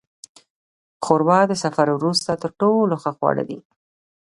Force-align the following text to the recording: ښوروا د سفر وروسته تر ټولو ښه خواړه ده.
ښوروا 1.03 1.39
د 1.47 1.53
سفر 1.63 1.87
وروسته 1.93 2.31
تر 2.41 2.51
ټولو 2.61 2.93
ښه 3.03 3.11
خواړه 3.17 3.43
ده. 3.49 3.57